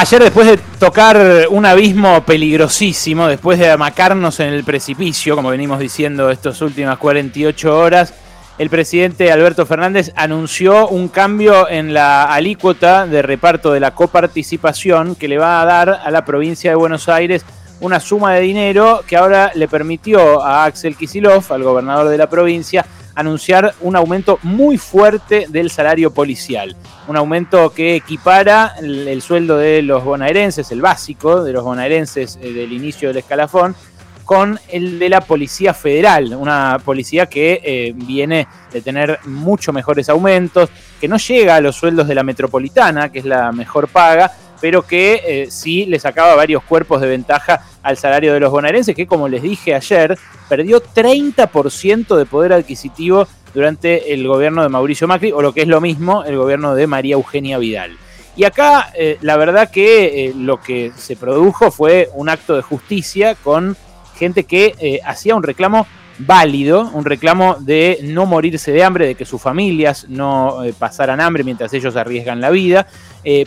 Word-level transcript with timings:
Ayer 0.00 0.22
después 0.22 0.46
de 0.46 0.58
tocar 0.78 1.48
un 1.50 1.66
abismo 1.66 2.22
peligrosísimo, 2.22 3.26
después 3.26 3.58
de 3.58 3.68
amacarnos 3.68 4.38
en 4.38 4.50
el 4.50 4.62
precipicio, 4.62 5.34
como 5.34 5.48
venimos 5.48 5.80
diciendo 5.80 6.30
estas 6.30 6.62
últimas 6.62 6.98
48 6.98 7.76
horas, 7.76 8.14
el 8.58 8.70
presidente 8.70 9.32
Alberto 9.32 9.66
Fernández 9.66 10.12
anunció 10.14 10.86
un 10.86 11.08
cambio 11.08 11.68
en 11.68 11.92
la 11.92 12.32
alícuota 12.32 13.08
de 13.08 13.22
reparto 13.22 13.72
de 13.72 13.80
la 13.80 13.90
coparticipación 13.96 15.16
que 15.16 15.26
le 15.26 15.36
va 15.36 15.60
a 15.60 15.64
dar 15.64 15.90
a 15.90 16.12
la 16.12 16.24
provincia 16.24 16.70
de 16.70 16.76
Buenos 16.76 17.08
Aires 17.08 17.44
una 17.80 17.98
suma 17.98 18.34
de 18.34 18.42
dinero 18.42 19.02
que 19.04 19.16
ahora 19.16 19.50
le 19.56 19.66
permitió 19.66 20.40
a 20.44 20.64
Axel 20.64 20.94
Kisilov, 20.94 21.52
al 21.52 21.64
gobernador 21.64 22.08
de 22.08 22.18
la 22.18 22.30
provincia, 22.30 22.86
anunciar 23.18 23.74
un 23.80 23.96
aumento 23.96 24.38
muy 24.44 24.78
fuerte 24.78 25.46
del 25.48 25.70
salario 25.70 26.12
policial. 26.12 26.76
Un 27.08 27.16
aumento 27.16 27.70
que 27.70 27.96
equipara 27.96 28.74
el, 28.80 29.20
sueldo 29.22 29.58
de 29.58 29.82
los 29.82 30.04
bonaerenses, 30.04 30.70
el 30.70 30.80
básico 30.80 31.42
de 31.42 31.52
los 31.52 31.64
bonaerenses 31.64 32.38
eh, 32.40 32.52
del 32.52 32.72
inicio 32.72 33.08
del 33.08 33.16
escalafón, 33.16 33.74
con 34.24 34.60
el 34.68 35.00
de 35.00 35.08
la 35.08 35.20
Policía 35.22 35.74
Federal, 35.74 36.32
una 36.34 36.78
policía 36.84 37.26
que 37.26 37.60
eh, 37.64 37.92
viene 37.96 38.46
de 38.72 38.82
tener 38.82 39.18
mucho 39.24 39.72
mejores 39.72 40.08
aumentos, 40.08 40.70
que 41.00 41.08
no 41.08 41.16
llega 41.16 41.56
a 41.56 41.60
los 41.60 41.74
sueldos 41.74 42.06
de 42.06 42.14
la 42.14 42.22
metropolitana, 42.22 43.10
que 43.10 43.18
es 43.18 43.24
la 43.24 43.50
mejor 43.50 43.88
paga, 43.88 44.30
pero 44.60 44.82
que 44.82 45.22
eh, 45.26 45.46
sí 45.50 45.86
le 45.86 45.98
sacaba 45.98 46.36
varios 46.36 46.62
cuerpos 46.62 47.00
de 47.00 47.08
ventaja 47.08 47.64
al 47.88 47.96
salario 47.96 48.34
de 48.34 48.40
los 48.40 48.50
bonaerenses, 48.50 48.94
que 48.94 49.06
como 49.06 49.28
les 49.28 49.40
dije 49.40 49.74
ayer, 49.74 50.18
perdió 50.46 50.82
30% 50.82 52.16
de 52.16 52.26
poder 52.26 52.52
adquisitivo 52.52 53.26
durante 53.54 54.12
el 54.12 54.28
gobierno 54.28 54.62
de 54.62 54.68
Mauricio 54.68 55.08
Macri, 55.08 55.32
o 55.32 55.40
lo 55.40 55.54
que 55.54 55.62
es 55.62 55.68
lo 55.68 55.80
mismo, 55.80 56.22
el 56.22 56.36
gobierno 56.36 56.74
de 56.74 56.86
María 56.86 57.14
Eugenia 57.14 57.56
Vidal. 57.56 57.96
Y 58.36 58.44
acá 58.44 58.92
eh, 58.94 59.16
la 59.22 59.38
verdad 59.38 59.70
que 59.70 60.26
eh, 60.26 60.34
lo 60.36 60.60
que 60.60 60.92
se 60.96 61.16
produjo 61.16 61.70
fue 61.70 62.10
un 62.12 62.28
acto 62.28 62.54
de 62.54 62.62
justicia 62.62 63.34
con 63.36 63.74
gente 64.18 64.44
que 64.44 65.00
hacía 65.04 65.34
un 65.34 65.42
reclamo 65.44 65.86
válido, 66.18 66.90
un 66.92 67.04
reclamo 67.04 67.56
de 67.60 68.00
no 68.02 68.26
morirse 68.26 68.70
de 68.70 68.82
hambre, 68.82 69.06
de 69.06 69.14
que 69.14 69.24
sus 69.24 69.40
familias 69.40 70.06
no 70.08 70.58
pasaran 70.76 71.20
hambre 71.20 71.44
mientras 71.44 71.72
ellos 71.72 71.94
arriesgan 71.94 72.40
la 72.40 72.50
vida, 72.50 72.88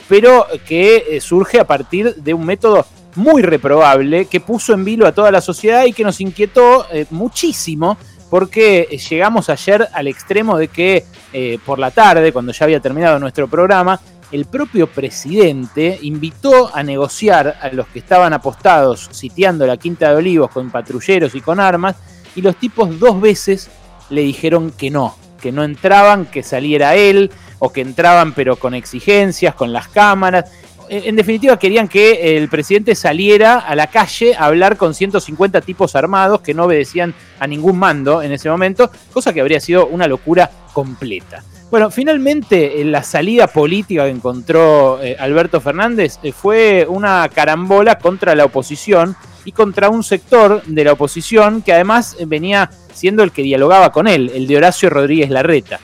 pero 0.07 0.47
que 0.65 1.19
surge 1.19 1.59
a 1.59 1.67
partir 1.67 2.15
de 2.15 2.33
un 2.33 2.45
método 2.45 2.85
muy 3.15 3.41
reprobable 3.41 4.25
que 4.25 4.39
puso 4.39 4.73
en 4.73 4.85
vilo 4.85 5.07
a 5.07 5.11
toda 5.11 5.31
la 5.31 5.41
sociedad 5.41 5.85
y 5.85 5.93
que 5.93 6.03
nos 6.03 6.21
inquietó 6.21 6.85
eh, 6.91 7.05
muchísimo 7.09 7.97
porque 8.29 8.87
llegamos 9.09 9.49
ayer 9.49 9.87
al 9.93 10.07
extremo 10.07 10.57
de 10.57 10.69
que 10.69 11.05
eh, 11.33 11.59
por 11.65 11.79
la 11.79 11.91
tarde, 11.91 12.31
cuando 12.31 12.53
ya 12.53 12.63
había 12.63 12.79
terminado 12.79 13.19
nuestro 13.19 13.49
programa, 13.49 13.99
el 14.31 14.45
propio 14.45 14.87
presidente 14.87 15.99
invitó 16.01 16.73
a 16.73 16.83
negociar 16.83 17.57
a 17.61 17.69
los 17.73 17.87
que 17.87 17.99
estaban 17.99 18.31
apostados 18.31 19.09
sitiando 19.11 19.67
la 19.67 19.75
Quinta 19.75 20.09
de 20.09 20.15
Olivos 20.15 20.49
con 20.51 20.71
patrulleros 20.71 21.35
y 21.35 21.41
con 21.41 21.59
armas, 21.59 21.97
y 22.33 22.41
los 22.41 22.55
tipos 22.55 22.97
dos 22.99 23.19
veces 23.19 23.69
le 24.09 24.21
dijeron 24.21 24.71
que 24.71 24.89
no, 24.89 25.17
que 25.41 25.51
no 25.51 25.65
entraban, 25.65 26.25
que 26.25 26.43
saliera 26.43 26.95
él, 26.95 27.31
o 27.59 27.73
que 27.73 27.81
entraban 27.81 28.33
pero 28.33 28.55
con 28.55 28.73
exigencias, 28.73 29.55
con 29.55 29.73
las 29.73 29.89
cámaras, 29.89 30.49
en 30.93 31.15
definitiva 31.15 31.57
querían 31.57 31.87
que 31.87 32.37
el 32.37 32.49
presidente 32.49 32.95
saliera 32.95 33.59
a 33.59 33.75
la 33.75 33.87
calle 33.87 34.35
a 34.35 34.45
hablar 34.45 34.75
con 34.75 34.93
150 34.93 35.61
tipos 35.61 35.95
armados 35.95 36.41
que 36.41 36.53
no 36.53 36.65
obedecían 36.65 37.15
a 37.39 37.47
ningún 37.47 37.79
mando 37.79 38.21
en 38.21 38.33
ese 38.33 38.49
momento, 38.49 38.91
cosa 39.13 39.31
que 39.31 39.39
habría 39.39 39.61
sido 39.61 39.87
una 39.87 40.05
locura 40.05 40.51
completa. 40.73 41.43
Bueno, 41.71 41.89
finalmente 41.89 42.81
eh, 42.81 42.83
la 42.83 43.01
salida 43.03 43.47
política 43.47 44.03
que 44.03 44.09
encontró 44.09 45.01
eh, 45.01 45.15
Alberto 45.17 45.61
Fernández 45.61 46.19
eh, 46.21 46.33
fue 46.33 46.85
una 46.89 47.29
carambola 47.33 47.97
contra 47.97 48.35
la 48.35 48.43
oposición 48.43 49.15
y 49.45 49.53
contra 49.53 49.87
un 49.87 50.03
sector 50.03 50.61
de 50.65 50.83
la 50.83 50.91
oposición 50.91 51.61
que 51.61 51.71
además 51.71 52.17
venía 52.27 52.69
siendo 52.93 53.23
el 53.23 53.31
que 53.31 53.43
dialogaba 53.43 53.93
con 53.93 54.09
él, 54.09 54.29
el 54.35 54.45
de 54.45 54.57
Horacio 54.57 54.89
Rodríguez 54.89 55.29
Larreta. 55.29 55.79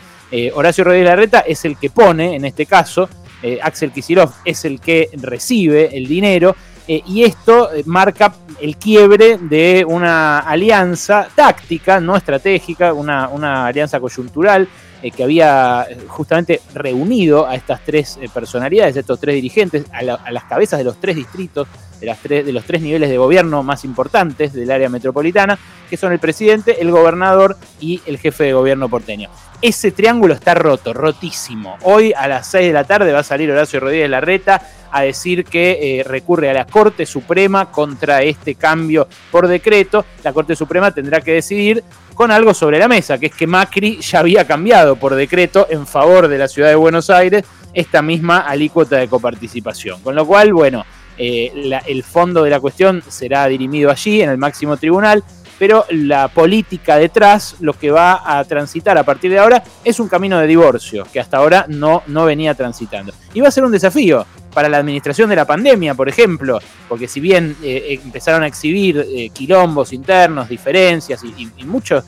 Horacio 0.54 0.84
Rodríguez 0.84 1.08
Larreta 1.08 1.40
es 1.40 1.64
el 1.64 1.78
que 1.78 1.90
pone, 1.90 2.36
en 2.36 2.44
este 2.44 2.66
caso, 2.66 3.10
eh, 3.42 3.60
Axel 3.62 3.92
Kisilov 3.92 4.32
es 4.46 4.66
el 4.66 4.80
que 4.80 5.10
recibe 5.14 5.96
el 5.96 6.08
dinero 6.08 6.56
eh, 6.88 7.02
y 7.06 7.24
esto 7.24 7.74
eh, 7.74 7.84
marca 7.86 8.34
el 8.62 8.78
quiebre 8.78 9.38
de 9.38 9.86
una 9.88 10.40
alianza 10.40 11.28
táctica, 11.36 12.00
no 12.00 12.16
estratégica, 12.16 12.94
una, 12.94 13.28
una 13.28 13.68
alianza 13.68 14.00
coyuntural 14.00 14.68
que 15.16 15.24
había 15.24 15.88
justamente 16.08 16.62
reunido 16.74 17.48
a 17.48 17.56
estas 17.56 17.82
tres 17.84 18.20
personalidades, 18.34 18.98
a 18.98 19.00
estos 19.00 19.20
tres 19.20 19.36
dirigentes, 19.36 19.86
a, 19.92 20.02
las 20.04 20.44
cabezas 20.46 20.80
de 20.80 20.86
los 20.86 21.00
tres 21.00 21.16
distritos, 21.16 21.68
de, 22.00 22.52
los 22.52 22.64
tres 22.64 22.82
niveles 22.82 23.10
de 23.10 23.18
gobierno 23.18 23.64
más 23.64 23.84
importantes 23.86 24.54
del 24.54 24.72
área 24.72 24.90
metropolitana, 24.90 25.58
que 25.90 25.98
son 25.98 26.12
el 26.12 26.20
presidente, 26.20 26.82
el 26.82 26.92
gobernador 26.92 27.58
y 27.80 28.02
el 28.06 28.18
jefe 28.18 28.46
de 28.46 28.54
gobierno 28.54 28.90
porteño. 28.90 29.30
Ese 29.62 29.92
triángulo 29.92 30.34
está 30.34 30.54
roto, 30.54 30.94
rotísimo. 30.94 31.78
Hoy 31.84 32.14
a 32.16 32.28
las 32.28 32.48
6 32.48 32.68
de 32.68 32.74
la 32.74 32.84
tarde 32.84 33.12
va 33.12 33.20
a 33.20 33.24
salir 33.24 33.50
Horacio 33.52 33.80
Rodríguez 33.80 34.10
Larreta 34.10 34.62
a 34.92 35.02
decir 35.02 35.46
que 35.46 36.00
eh, 36.00 36.04
recurre 36.04 36.50
a 36.50 36.54
la 36.54 36.66
Corte 36.66 37.06
Suprema 37.06 37.72
contra 37.72 38.22
este 38.22 38.56
cambio 38.56 39.08
por 39.32 39.48
decreto. 39.48 40.06
La 40.24 40.34
Corte 40.34 40.56
Suprema 40.56 40.92
tendrá 40.92 41.22
que 41.22 41.34
decidir 41.34 41.84
con 42.18 42.32
algo 42.32 42.54
sobre 42.56 42.80
la 42.80 42.88
mesa, 42.88 43.20
que 43.20 43.28
es 43.28 43.36
que 43.36 43.46
Macri 43.46 44.02
ya 44.02 44.20
había 44.20 44.46
cambiado 44.48 44.96
por 44.96 45.14
decreto 45.14 45.68
en 45.70 45.86
favor 45.86 46.28
de 46.28 46.40
la 46.40 46.48
ciudad 46.48 46.70
de 46.70 46.76
Buenos 46.76 47.12
Aires 47.12 47.44
esta 47.74 48.02
misma 48.02 48.40
alícuota 48.40 48.98
de 48.98 49.08
coparticipación. 49.08 50.02
Con 50.02 50.16
lo 50.16 50.26
cual, 50.26 50.52
bueno, 50.52 50.84
eh, 51.16 51.80
el 51.86 52.04
fondo 52.04 52.44
de 52.44 52.50
la 52.50 52.60
cuestión 52.60 53.04
será 53.08 53.46
dirimido 53.46 53.92
allí, 53.92 54.24
en 54.24 54.32
el 54.32 54.40
máximo 54.40 54.78
tribunal 54.78 55.24
pero 55.60 55.86
la 55.90 56.28
política 56.28 56.98
detrás, 56.98 57.56
lo 57.60 57.74
que 57.74 57.92
va 57.92 58.22
a 58.38 58.44
transitar 58.46 58.98
a 58.98 59.04
partir 59.04 59.32
de 59.32 59.40
ahora, 59.40 59.64
es 59.84 60.00
un 60.00 60.08
camino 60.08 60.40
de 60.40 60.48
divorcio, 60.48 61.06
que 61.12 61.20
hasta 61.20 61.38
ahora 61.38 61.66
no, 61.68 62.04
no 62.08 62.26
venía 62.26 62.54
transitando. 62.54 63.14
Y 63.34 63.42
va 63.42 63.48
a 63.48 63.52
ser 63.52 63.64
un 63.64 63.72
desafío 63.72 64.26
para 64.58 64.70
la 64.70 64.80
administración 64.80 65.30
de 65.30 65.36
la 65.36 65.46
pandemia, 65.46 65.94
por 65.94 66.10
ejemplo, 66.10 66.60
porque 66.90 67.08
si 67.08 67.20
bien 67.20 67.56
eh, 67.62 67.78
eh, 67.90 68.00
empezaron 68.04 68.42
a 68.42 68.48
exhibir 68.48 69.06
eh, 69.08 69.30
quilombos 69.30 69.94
internos, 69.94 70.50
diferencias 70.50 71.24
y, 71.24 71.48
muchos, 71.64 72.04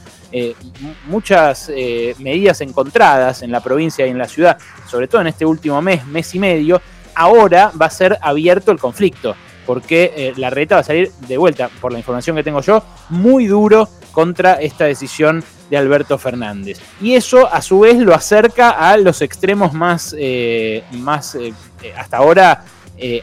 muchas 1.06 1.70
medidas 2.18 2.62
encontradas 2.62 3.44
en 3.44 3.52
la 3.52 3.62
provincia 3.62 4.08
y 4.08 4.10
en 4.10 4.18
la 4.18 4.28
ciudad, 4.28 4.58
sobre 4.88 5.08
todo 5.08 5.22
en 5.22 5.28
este 5.28 5.46
último 5.46 5.80
mes, 5.80 6.04
mes 6.08 6.34
y 6.34 6.40
medio, 6.40 6.82
ahora 7.14 7.72
va 7.80 7.86
a 7.86 7.92
ser 7.92 8.18
abierto 8.20 8.72
el 8.72 8.80
conflicto 8.80 9.36
porque 9.70 10.12
eh, 10.16 10.34
la 10.36 10.50
reta 10.50 10.74
va 10.74 10.82
a 10.82 10.84
salir 10.84 11.12
de 11.28 11.38
vuelta, 11.38 11.70
por 11.80 11.92
la 11.92 12.00
información 12.00 12.36
que 12.36 12.42
tengo 12.42 12.62
yo, 12.62 12.84
muy 13.10 13.46
duro 13.46 13.88
contra 14.12 14.54
esta 14.56 14.86
decisión 14.86 15.44
de 15.70 15.78
Alberto 15.78 16.18
Fernández. 16.18 16.80
Y 17.02 17.16
eso 17.16 17.52
a 17.52 17.62
su 17.62 17.82
vez 17.82 17.98
lo 17.98 18.14
acerca 18.14 18.72
a 18.72 18.98
los 18.98 19.22
extremos 19.22 19.74
más, 19.74 20.16
eh, 20.18 20.84
más 20.92 21.36
eh, 21.36 21.54
hasta 21.96 22.18
ahora 22.18 22.64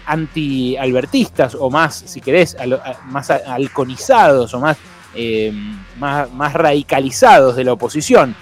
anti-albertistas 0.07 1.55
o 1.55 1.69
más, 1.69 2.03
si 2.07 2.23
querés, 2.23 2.57
más 3.05 3.29
alconizados 3.29 4.55
o 4.55 4.61
más, 4.61 4.79
más, 5.99 6.33
más, 6.33 6.55
radicalizados 6.55 7.57
de 7.57 7.65
la 7.65 7.75
oposición. 7.75 8.35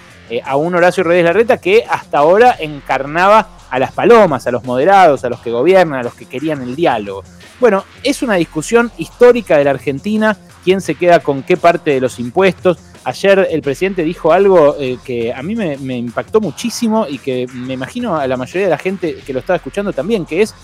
a 0.45 0.55
un 0.55 0.75
Horacio 0.75 1.03
Rodríguez 1.03 1.25
Larreta 1.25 1.57
que 1.57 1.83
hasta 1.89 2.19
ahora 2.19 2.55
encarnaba 2.57 3.49
a 3.69 3.79
las 3.79 3.91
palomas, 3.91 4.47
a 4.47 4.51
los 4.51 4.63
moderados, 4.63 5.25
a 5.25 5.29
los 5.29 5.41
que 5.41 5.51
gobiernan, 5.51 5.99
a 5.99 6.03
los 6.03 6.13
que 6.13 6.25
querían 6.25 6.61
el 6.61 6.77
diálogo. 6.77 7.23
Bueno, 7.59 7.85
es 8.03 8.21
una 8.21 8.35
discusión 8.35 8.91
histórica 8.97 9.57
de 9.57 9.63
la 9.63 9.71
Argentina, 9.71 10.37
quién 10.63 10.81
se 10.81 10.95
queda 10.95 11.19
con 11.19 11.43
qué 11.43 11.57
parte 11.57 11.91
de 11.91 12.01
los 12.01 12.19
impuestos. 12.19 12.77
Ayer 13.05 13.47
el 13.51 13.61
presidente 13.61 14.03
dijo 14.03 14.31
algo 14.31 14.75
eh, 14.79 14.97
que 15.05 15.31
a 15.31 15.41
mí 15.43 15.55
me, 15.55 15.97
impactó 15.97 16.41
muchísimo 16.41 17.05
y 17.07 17.19
que 17.19 17.47
me 17.53 17.73
imagino 17.73 18.17
a 18.17 18.27
la 18.27 18.35
mayoría 18.35 18.63
de 18.63 18.71
la 18.71 18.79
gente 18.79 19.15
que 19.25 19.31
lo 19.31 19.39
estaba 19.39 19.57
escuchando 19.57 19.93
también, 19.93 20.25
que 20.25 20.41
es 20.41 20.55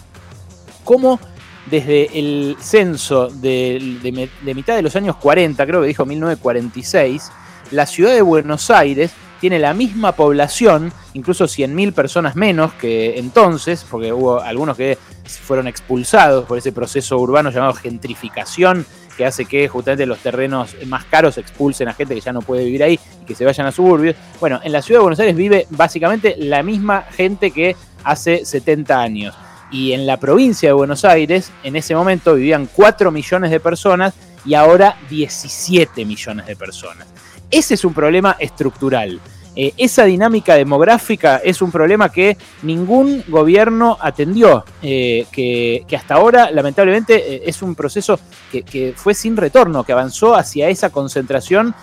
cómo 0.83 1.19
desde 1.68 2.18
el 2.18 2.57
censo 2.60 3.27
de, 3.27 4.27
de 4.42 4.54
mitad 4.56 4.75
de 4.75 4.81
los 4.81 4.95
años 4.95 5.16
40, 5.18 5.63
creo 5.68 5.81
que 5.81 5.88
dijo 5.88 6.06
1946, 6.06 7.31
la 7.69 7.86
ciudad 7.86 8.13
de 8.13 8.24
Buenos 8.24 8.71
Aires 8.71 9.12
tiene 9.42 9.57
la 9.57 9.74
misma 9.74 10.12
población, 10.12 10.94
incluso 11.13 11.45
100.000 11.45 11.94
personas 11.94 12.36
menos 12.36 12.74
que 12.74 13.18
entonces, 13.18 13.86
porque 13.89 14.13
hubo 14.13 14.39
algunos 14.39 14.77
que 14.77 15.00
fueron 15.25 15.68
expulsados 15.68 16.45
por 16.45 16.60
ese 16.60 16.71
proceso 16.71 17.18
urbano 17.18 17.50
llamado 17.50 17.74
gentrificación, 17.74 18.86
que 19.18 19.25
hace 19.25 19.46
que 19.46 19.68
justamente 19.68 20.06
los 20.06 20.19
terrenos 20.19 20.75
más 20.88 21.06
caros 21.06 21.38
expulsen 21.38 21.88
a 21.88 21.94
gente 21.94 22.16
que 22.16 22.22
ya 22.22 22.34
no 22.34 22.42
puede 22.42 22.66
vivir 22.66 22.84
ahí 22.84 23.00
y 23.22 23.25
que 23.25 23.36
se 23.36 23.46
vayan 23.46 23.68
a 23.68 23.72
suburbios. 23.72 24.16
Bueno, 24.40 24.60
en 24.63 24.72
la 24.72 24.81
ciudad 24.81 25.00
de 25.00 25.04
Buenos 25.04 25.19
Aires 25.19 25.36
vive 25.36 25.68
básicamente 25.69 26.36
la 26.38 26.63
misma 26.63 27.04
gente 27.04 27.52
que 27.52 27.75
hace 28.04 28.46
70 28.46 29.00
años. 29.00 29.36
Y 29.72 29.94
en 29.94 30.06
la 30.06 30.18
provincia 30.18 30.69
de 30.69 30.74
Buenos 30.74 31.06
Aires, 31.06 31.52
en 31.63 31.75
ese 31.75 31.96
momento 31.96 32.36
vivían 32.36 32.68
4 32.74 33.12
millones 33.12 33.52
de 33.52 33.60
personas 33.60 34.13
y 34.46 34.54
ahora 34.54 34.98
17 35.10 36.04
millones 36.04 36.46
de 36.46 36.56
personas. 36.56 37.07
Ese 37.50 37.75
es 37.75 37.86
un 37.86 37.94
problema 37.94 38.36
estructural. 38.40 39.19
Eh, 39.56 39.74
esa 39.77 40.06
dinámica 40.06 40.56
demográfica 40.56 41.38
es 41.44 41.62
un 41.62 41.71
problema 41.71 42.09
que 42.09 42.38
ningún 42.63 43.24
gobierno 43.27 43.98
atendió, 44.00 44.63
eh, 44.81 45.25
que, 45.31 45.86
hasta 45.95 46.15
ahora 46.15 46.51
lamentablemente 46.51 47.36
eh, 47.36 47.44
es 47.45 47.62
un 47.62 47.75
proceso 47.75 48.18
que, 48.51 48.94
fue 48.95 49.13
sin 49.13 49.36
retorno, 49.36 49.83
que 49.83 49.92
avanzó 49.92 50.36
hacia 50.36 50.69
esa 50.69 50.89
concentración 50.89 51.75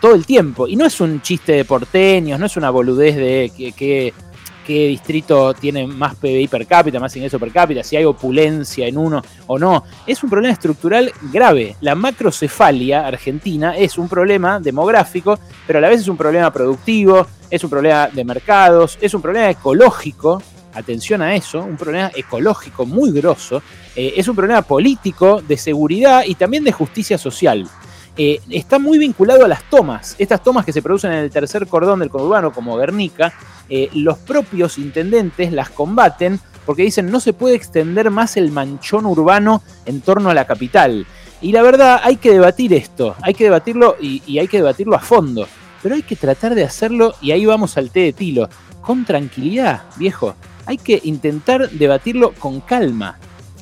todo 0.00 0.16
el 0.16 0.26
tiempo. 0.26 0.66
Y 0.66 0.74
no 0.74 0.84
es 0.84 1.00
un 1.00 1.22
chiste 1.22 1.52
de 1.52 1.64
porteños, 1.64 2.40
no 2.40 2.46
es 2.46 2.56
una 2.56 2.68
boludez 2.68 3.14
de 3.14 3.72
que 3.76 4.12
qué 4.66 4.88
distrito 4.88 5.54
tiene 5.54 5.86
más 5.86 6.16
PBI 6.16 6.48
per 6.48 6.66
cápita, 6.66 6.98
más 6.98 7.14
ingreso 7.16 7.38
per 7.38 7.52
cápita, 7.52 7.84
si 7.84 7.96
hay 7.96 8.04
opulencia 8.04 8.86
en 8.86 8.98
uno 8.98 9.22
o 9.46 9.58
no. 9.58 9.84
Es 10.06 10.22
un 10.24 10.30
problema 10.30 10.52
estructural 10.52 11.12
grave. 11.32 11.76
La 11.80 11.94
macrocefalia 11.94 13.06
argentina 13.06 13.76
es 13.76 13.96
un 13.96 14.08
problema 14.08 14.58
demográfico, 14.58 15.38
pero 15.66 15.78
a 15.78 15.82
la 15.82 15.88
vez 15.88 16.00
es 16.00 16.08
un 16.08 16.16
problema 16.16 16.52
productivo, 16.52 17.26
es 17.48 17.62
un 17.62 17.70
problema 17.70 18.08
de 18.08 18.24
mercados, 18.24 18.98
es 19.00 19.14
un 19.14 19.22
problema 19.22 19.50
ecológico. 19.50 20.42
Atención 20.74 21.22
a 21.22 21.34
eso, 21.34 21.60
un 21.60 21.78
problema 21.78 22.10
ecológico 22.14 22.84
muy 22.84 23.10
grosso, 23.10 23.62
eh, 23.94 24.12
es 24.14 24.28
un 24.28 24.36
problema 24.36 24.60
político, 24.60 25.40
de 25.40 25.56
seguridad 25.56 26.24
y 26.26 26.34
también 26.34 26.64
de 26.64 26.72
justicia 26.72 27.16
social. 27.16 27.66
Eh, 28.18 28.40
está 28.48 28.78
muy 28.78 28.98
vinculado 28.98 29.44
a 29.44 29.48
las 29.48 29.62
tomas. 29.68 30.16
Estas 30.18 30.42
tomas 30.42 30.64
que 30.64 30.72
se 30.72 30.82
producen 30.82 31.12
en 31.12 31.18
el 31.18 31.30
tercer 31.30 31.66
cordón 31.66 32.00
del 32.00 32.08
conurbano, 32.08 32.52
como 32.52 32.76
Guernica, 32.76 33.32
eh, 33.68 33.90
los 33.94 34.18
propios 34.18 34.78
intendentes 34.78 35.52
las 35.52 35.70
combaten 35.70 36.40
porque 36.64 36.82
dicen 36.82 37.10
no 37.10 37.20
se 37.20 37.32
puede 37.32 37.54
extender 37.54 38.10
más 38.10 38.36
el 38.36 38.50
manchón 38.50 39.06
urbano 39.06 39.62
en 39.84 40.00
torno 40.00 40.30
a 40.30 40.34
la 40.34 40.46
capital. 40.46 41.06
Y 41.42 41.52
la 41.52 41.62
verdad, 41.62 42.00
hay 42.02 42.16
que 42.16 42.32
debatir 42.32 42.72
esto, 42.72 43.14
hay 43.22 43.34
que 43.34 43.44
debatirlo 43.44 43.96
y, 44.00 44.22
y 44.26 44.38
hay 44.38 44.48
que 44.48 44.56
debatirlo 44.56 44.96
a 44.96 45.00
fondo. 45.00 45.46
Pero 45.82 45.94
hay 45.94 46.02
que 46.02 46.16
tratar 46.16 46.54
de 46.54 46.64
hacerlo, 46.64 47.14
y 47.20 47.30
ahí 47.30 47.44
vamos 47.44 47.76
al 47.76 47.90
té 47.90 48.00
de 48.00 48.12
tilo, 48.14 48.48
con 48.80 49.04
tranquilidad, 49.04 49.82
viejo. 49.96 50.34
Hay 50.64 50.78
que 50.78 51.00
intentar 51.04 51.70
debatirlo 51.70 52.32
con 52.32 52.60
calma, 52.60 53.18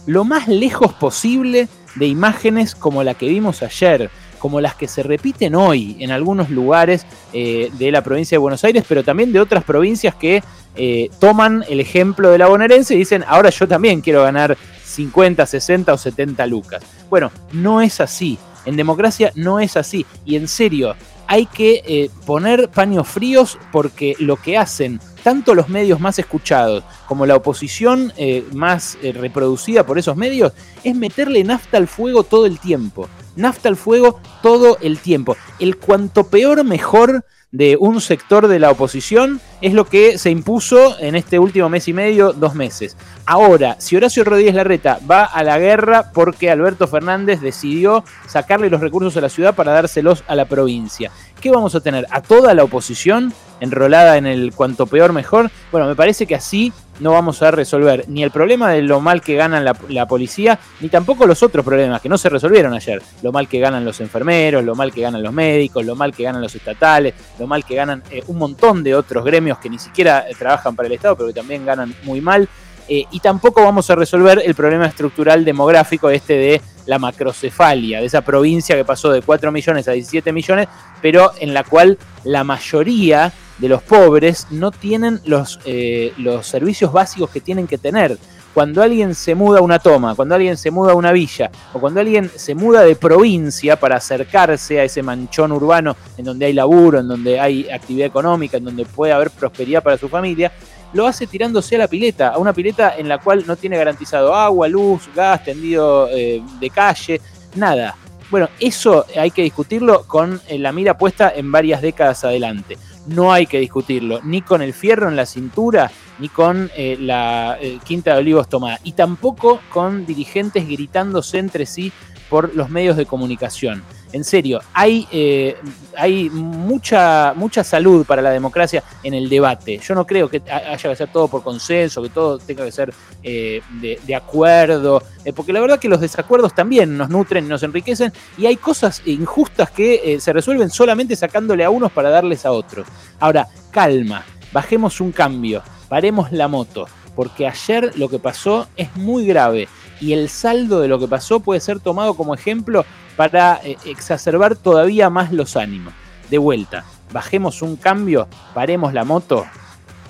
lo 0.06 0.24
más 0.24 0.48
lejos 0.48 0.92
posible 0.94 1.68
de 1.96 2.06
imágenes 2.06 2.74
como 2.74 3.02
la 3.02 3.14
que 3.14 3.28
vimos 3.28 3.62
ayer, 3.62 4.10
como 4.44 4.60
las 4.60 4.74
que 4.74 4.88
se 4.88 5.02
repiten 5.02 5.54
hoy 5.54 5.96
en 6.00 6.10
algunos 6.10 6.50
lugares 6.50 7.06
eh, 7.32 7.70
de 7.78 7.90
la 7.90 8.04
provincia 8.04 8.34
de 8.34 8.40
Buenos 8.40 8.62
Aires, 8.62 8.84
pero 8.86 9.02
también 9.02 9.32
de 9.32 9.40
otras 9.40 9.64
provincias 9.64 10.14
que 10.16 10.42
eh, 10.76 11.08
toman 11.18 11.64
el 11.66 11.80
ejemplo 11.80 12.30
de 12.30 12.36
la 12.36 12.46
bonaerense 12.46 12.94
y 12.94 12.98
dicen, 12.98 13.24
ahora 13.26 13.48
yo 13.48 13.66
también 13.66 14.02
quiero 14.02 14.22
ganar 14.22 14.58
50, 14.84 15.46
60 15.46 15.94
o 15.94 15.96
70 15.96 16.46
lucas. 16.46 16.82
Bueno, 17.08 17.32
no 17.52 17.80
es 17.80 18.02
así. 18.02 18.36
En 18.66 18.76
democracia 18.76 19.32
no 19.34 19.60
es 19.60 19.78
así. 19.78 20.04
Y 20.26 20.36
en 20.36 20.46
serio, 20.46 20.94
hay 21.26 21.46
que 21.46 21.82
eh, 21.86 22.10
poner 22.26 22.68
paños 22.68 23.08
fríos 23.08 23.58
porque 23.72 24.14
lo 24.18 24.36
que 24.36 24.58
hacen 24.58 25.00
tanto 25.22 25.54
los 25.54 25.70
medios 25.70 26.00
más 26.00 26.18
escuchados 26.18 26.84
como 27.08 27.24
la 27.24 27.36
oposición 27.36 28.12
más 28.52 28.98
reproducida 29.00 29.86
por 29.86 29.98
esos 29.98 30.18
medios 30.18 30.52
es 30.82 30.94
meterle 30.94 31.42
nafta 31.44 31.78
al 31.78 31.88
fuego 31.88 32.24
todo 32.24 32.44
el 32.44 32.58
tiempo 32.58 33.08
nafta 33.36 33.68
al 33.68 33.76
fuego 33.76 34.20
todo 34.42 34.78
el 34.80 34.98
tiempo. 34.98 35.36
El 35.58 35.76
cuanto 35.76 36.28
peor 36.28 36.64
mejor 36.64 37.24
de 37.54 37.76
un 37.78 38.00
sector 38.00 38.48
de 38.48 38.58
la 38.58 38.72
oposición 38.72 39.40
es 39.60 39.74
lo 39.74 39.84
que 39.84 40.18
se 40.18 40.28
impuso 40.28 40.98
en 40.98 41.14
este 41.14 41.38
último 41.38 41.68
mes 41.68 41.86
y 41.86 41.92
medio, 41.92 42.32
dos 42.32 42.56
meses. 42.56 42.96
Ahora, 43.26 43.76
si 43.78 43.94
Horacio 43.94 44.24
Rodríguez 44.24 44.56
Larreta 44.56 44.98
va 45.08 45.22
a 45.22 45.44
la 45.44 45.56
guerra 45.60 46.10
porque 46.12 46.50
Alberto 46.50 46.88
Fernández 46.88 47.40
decidió 47.40 48.02
sacarle 48.26 48.70
los 48.70 48.80
recursos 48.80 49.16
a 49.16 49.20
la 49.20 49.28
ciudad 49.28 49.54
para 49.54 49.70
dárselos 49.70 50.24
a 50.26 50.34
la 50.34 50.46
provincia, 50.46 51.12
¿qué 51.40 51.52
vamos 51.52 51.76
a 51.76 51.80
tener? 51.80 52.08
¿A 52.10 52.22
toda 52.22 52.54
la 52.54 52.64
oposición 52.64 53.32
enrolada 53.64 54.16
en 54.16 54.26
el 54.26 54.52
cuanto 54.54 54.86
peor 54.86 55.12
mejor? 55.12 55.50
Bueno, 55.72 55.86
me 55.88 55.96
parece 55.96 56.26
que 56.26 56.34
así 56.34 56.72
no 57.00 57.12
vamos 57.12 57.42
a 57.42 57.50
resolver 57.50 58.04
ni 58.08 58.22
el 58.22 58.30
problema 58.30 58.70
de 58.70 58.82
lo 58.82 59.00
mal 59.00 59.20
que 59.20 59.34
ganan 59.34 59.64
la, 59.64 60.06
policía, 60.06 60.58
ni 60.80 60.88
tampoco 60.88 61.26
los 61.26 61.42
otros 61.42 61.64
problemas 61.64 62.00
que 62.00 62.08
no 62.08 62.18
se 62.18 62.28
resolvieron 62.28 62.72
ayer. 62.74 63.02
Lo 63.22 63.32
mal 63.32 63.48
que 63.48 63.58
ganan 63.58 63.84
los 63.84 64.00
enfermeros, 64.00 64.64
lo 64.64 64.74
mal 64.74 64.92
que 64.92 65.00
ganan 65.00 65.22
los 65.22 65.32
médicos, 65.32 65.84
lo 65.84 65.96
mal 65.96 66.14
que 66.14 66.22
ganan 66.22 66.42
los 66.42 66.54
estatales, 66.54 67.14
lo 67.38 67.46
mal 67.46 67.64
que 67.64 67.74
ganan 67.74 68.02
eh, 68.10 68.22
un 68.28 68.38
montón 68.38 68.84
de 68.84 68.94
otros 68.94 69.24
gremios 69.24 69.58
que 69.58 69.70
ni 69.70 69.78
siquiera 69.78 70.26
eh, 70.28 70.34
trabajan 70.38 70.76
para 70.76 70.86
el 70.86 70.92
Estado, 70.92 71.16
pero 71.16 71.28
que 71.28 71.34
también 71.34 71.66
ganan 71.66 71.94
muy 72.04 72.20
mal. 72.20 72.48
Eh, 72.86 73.04
y 73.10 73.20
tampoco 73.20 73.64
vamos 73.64 73.88
a 73.88 73.94
resolver 73.94 74.42
el 74.44 74.54
problema 74.54 74.86
estructural 74.86 75.42
demográfico 75.44 76.10
este 76.10 76.34
de 76.34 76.60
la 76.84 76.98
macrocefalia, 76.98 78.00
de 78.00 78.06
esa 78.06 78.20
provincia 78.20 78.76
que 78.76 78.84
pasó 78.84 79.10
de 79.10 79.22
4 79.22 79.50
millones 79.50 79.88
a 79.88 79.92
17 79.92 80.32
millones, 80.32 80.68
pero 81.00 81.32
en 81.40 81.54
la 81.54 81.64
cual 81.64 81.98
la 82.24 82.44
mayoría 82.44 83.32
de 83.58 83.68
los 83.68 83.82
pobres 83.82 84.46
no 84.50 84.70
tienen 84.70 85.20
los, 85.24 85.60
eh, 85.64 86.12
los 86.16 86.46
servicios 86.46 86.92
básicos 86.92 87.30
que 87.30 87.40
tienen 87.40 87.66
que 87.66 87.78
tener. 87.78 88.18
Cuando 88.52 88.82
alguien 88.82 89.16
se 89.16 89.34
muda 89.34 89.58
a 89.58 89.62
una 89.62 89.80
toma, 89.80 90.14
cuando 90.14 90.36
alguien 90.36 90.56
se 90.56 90.70
muda 90.70 90.92
a 90.92 90.94
una 90.94 91.10
villa, 91.10 91.50
o 91.72 91.80
cuando 91.80 91.98
alguien 91.98 92.30
se 92.36 92.54
muda 92.54 92.82
de 92.82 92.94
provincia 92.94 93.74
para 93.74 93.96
acercarse 93.96 94.78
a 94.78 94.84
ese 94.84 95.02
manchón 95.02 95.50
urbano 95.50 95.96
en 96.16 96.24
donde 96.24 96.46
hay 96.46 96.52
laburo, 96.52 97.00
en 97.00 97.08
donde 97.08 97.40
hay 97.40 97.68
actividad 97.68 98.06
económica, 98.06 98.58
en 98.58 98.64
donde 98.64 98.84
puede 98.84 99.12
haber 99.12 99.30
prosperidad 99.30 99.82
para 99.82 99.98
su 99.98 100.08
familia, 100.08 100.52
lo 100.92 101.06
hace 101.08 101.26
tirándose 101.26 101.74
a 101.74 101.80
la 101.80 101.88
pileta, 101.88 102.28
a 102.28 102.38
una 102.38 102.52
pileta 102.52 102.96
en 102.96 103.08
la 103.08 103.18
cual 103.18 103.44
no 103.44 103.56
tiene 103.56 103.76
garantizado 103.76 104.32
agua, 104.32 104.68
luz, 104.68 105.08
gas, 105.14 105.44
tendido 105.44 106.08
eh, 106.10 106.40
de 106.60 106.70
calle, 106.70 107.20
nada. 107.56 107.96
Bueno, 108.30 108.48
eso 108.60 109.04
hay 109.18 109.32
que 109.32 109.42
discutirlo 109.42 110.04
con 110.06 110.40
eh, 110.46 110.58
la 110.58 110.72
mira 110.72 110.96
puesta 110.96 111.32
en 111.34 111.50
varias 111.50 111.82
décadas 111.82 112.24
adelante. 112.24 112.78
No 113.06 113.32
hay 113.32 113.46
que 113.46 113.60
discutirlo 113.60 114.20
ni 114.22 114.42
con 114.42 114.62
el 114.62 114.72
fierro 114.72 115.08
en 115.08 115.16
la 115.16 115.26
cintura, 115.26 115.90
ni 116.18 116.28
con 116.28 116.70
eh, 116.76 116.96
la 116.98 117.58
Quinta 117.84 118.14
de 118.14 118.20
Olivos 118.20 118.48
tomada, 118.48 118.80
y 118.82 118.92
tampoco 118.92 119.60
con 119.70 120.06
dirigentes 120.06 120.66
gritándose 120.66 121.38
entre 121.38 121.66
sí 121.66 121.92
por 122.30 122.54
los 122.54 122.70
medios 122.70 122.96
de 122.96 123.06
comunicación 123.06 123.82
en 124.14 124.22
serio, 124.22 124.60
hay, 124.72 125.08
eh, 125.10 125.56
hay 125.96 126.30
mucha, 126.30 127.34
mucha 127.34 127.64
salud 127.64 128.06
para 128.06 128.22
la 128.22 128.30
democracia 128.30 128.80
en 129.02 129.12
el 129.12 129.28
debate. 129.28 129.78
Yo 129.78 129.92
no 129.96 130.06
creo 130.06 130.28
que 130.28 130.40
haya 130.48 130.88
que 130.88 130.94
ser 130.94 131.10
todo 131.10 131.26
por 131.26 131.42
consenso, 131.42 132.00
que 132.00 132.10
todo 132.10 132.38
tenga 132.38 132.64
que 132.64 132.70
ser 132.70 132.94
eh, 133.24 133.60
de, 133.80 134.14
acuerdo, 134.14 135.02
eh, 135.24 135.32
porque 135.32 135.52
la 135.52 135.60
verdad 135.60 135.80
que 135.80 135.88
los 135.88 136.00
desacuerdos 136.00 136.54
también 136.54 136.96
nos 136.96 137.10
nutren, 137.10 137.48
nos 137.48 137.64
enriquecen, 137.64 138.12
y 138.38 138.46
hay 138.46 138.54
cosas 138.54 139.02
injustas 139.04 139.72
que 139.72 140.18
se 140.20 140.32
resuelven 140.32 140.70
solamente 140.70 141.16
sacándole 141.16 141.64
a 141.64 141.70
unos 141.70 141.90
para 141.90 142.08
darles 142.08 142.46
a 142.46 142.52
otros. 142.52 142.86
Ahora, 143.18 143.48
calma, 143.72 144.24
bajemos 144.52 145.00
un 145.00 145.10
cambio, 145.10 145.60
paremos 145.88 146.30
la 146.30 146.46
moto, 146.46 146.86
porque 147.16 147.48
ayer 147.48 147.90
lo 147.98 148.08
que 148.08 148.20
pasó 148.20 148.68
es 148.76 148.94
muy 148.94 149.26
grave 149.26 149.66
y 150.00 150.12
el 150.12 150.28
saldo 150.28 150.80
de 150.80 150.88
lo 150.88 150.98
que 150.98 151.08
pasó 151.08 151.40
puede 151.40 151.60
ser 151.60 151.80
tomado 151.80 152.14
como 152.14 152.34
ejemplo 152.34 152.84
para 153.16 153.60
eh, 153.62 153.76
exacerbar 153.84 154.56
todavía 154.56 155.10
más 155.10 155.32
los 155.32 155.56
ánimos. 155.56 155.92
De 156.30 156.38
vuelta, 156.38 156.84
bajemos 157.12 157.62
un 157.62 157.76
cambio, 157.76 158.28
paremos 158.54 158.92
la 158.92 159.04
moto, 159.04 159.46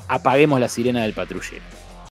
apaguemos 0.08 0.60
la 0.60 0.68
sirena 0.68 1.02
del 1.02 1.12
patrullero. 1.12 1.73